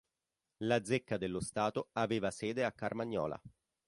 La 0.63 0.83
zecca 0.83 1.17
dello 1.17 1.39
Stato 1.39 1.89
aveva 1.93 2.31
sede 2.31 2.63
a 2.63 2.71
Carmagnola. 2.71 3.39